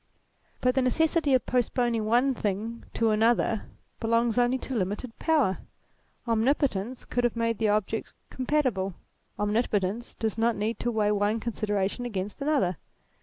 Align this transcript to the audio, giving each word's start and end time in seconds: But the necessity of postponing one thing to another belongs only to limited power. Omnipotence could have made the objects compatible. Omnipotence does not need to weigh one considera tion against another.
But 0.61 0.73
the 0.73 0.81
necessity 0.81 1.35
of 1.35 1.45
postponing 1.45 2.05
one 2.05 2.33
thing 2.33 2.85
to 2.95 3.11
another 3.11 3.69
belongs 3.99 4.39
only 4.39 4.57
to 4.57 4.73
limited 4.73 5.15
power. 5.19 5.59
Omnipotence 6.27 7.05
could 7.05 7.23
have 7.23 7.35
made 7.35 7.59
the 7.59 7.69
objects 7.69 8.15
compatible. 8.31 8.95
Omnipotence 9.37 10.15
does 10.15 10.39
not 10.39 10.55
need 10.55 10.79
to 10.79 10.89
weigh 10.89 11.11
one 11.11 11.39
considera 11.39 11.87
tion 11.87 12.05
against 12.07 12.41
another. 12.41 12.77